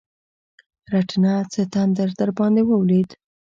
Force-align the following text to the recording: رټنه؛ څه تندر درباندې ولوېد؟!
رټنه؛ 0.91 1.33
څه 1.53 1.61
تندر 1.73 2.09
درباندې 2.19 2.61
ولوېد؟! 2.65 3.09